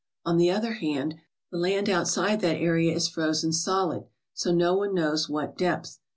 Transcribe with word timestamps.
On 0.25 0.37
the 0.37 0.49
other 0.49 0.73
hand, 0.73 1.19
the 1.51 1.59
land 1.59 1.87
outside 1.87 2.41
that 2.41 2.57
area 2.59 2.91
is 2.91 3.07
frozen 3.07 3.53
solid 3.53 4.05
to 4.37 4.51
no 4.51 4.73
one 4.73 4.95
knows 4.95 5.29
what 5.29 5.55
depth. 5.55 5.99